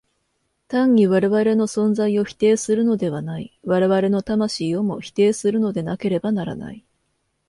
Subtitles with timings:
[0.67, 6.83] 単に我々の存在を否定するのではない、我々の魂をも否定するのでなければならない。